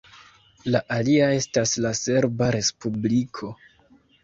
[0.75, 3.53] La alia estas la Serba Respubliko.